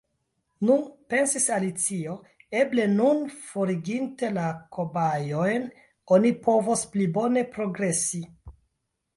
[0.67, 0.75] "Nu,"
[1.13, 2.15] pensis Alicio,
[2.61, 4.47] "eble nun, foriginte la
[4.79, 5.69] kobajojn,
[6.19, 8.25] oni povos pli bone progresi."